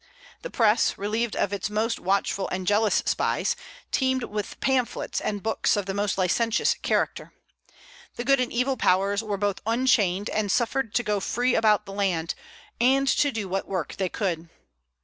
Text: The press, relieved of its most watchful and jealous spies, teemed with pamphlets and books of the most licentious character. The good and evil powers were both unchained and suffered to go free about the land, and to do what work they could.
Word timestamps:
The 0.41 0.49
press, 0.49 0.97
relieved 0.97 1.35
of 1.35 1.53
its 1.53 1.69
most 1.69 1.99
watchful 1.99 2.49
and 2.51 2.65
jealous 2.65 3.03
spies, 3.05 3.55
teemed 3.91 4.23
with 4.23 4.59
pamphlets 4.59 5.21
and 5.21 5.43
books 5.43 5.77
of 5.77 5.85
the 5.85 5.93
most 5.93 6.17
licentious 6.17 6.73
character. 6.81 7.33
The 8.15 8.23
good 8.23 8.39
and 8.39 8.51
evil 8.51 8.77
powers 8.77 9.21
were 9.21 9.37
both 9.37 9.61
unchained 9.63 10.27
and 10.31 10.51
suffered 10.51 10.95
to 10.95 11.03
go 11.03 11.19
free 11.19 11.53
about 11.53 11.85
the 11.85 11.93
land, 11.93 12.33
and 12.79 13.07
to 13.09 13.31
do 13.31 13.47
what 13.47 13.67
work 13.67 13.97
they 13.97 14.09
could. 14.09 14.49